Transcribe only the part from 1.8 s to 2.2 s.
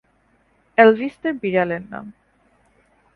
নাম।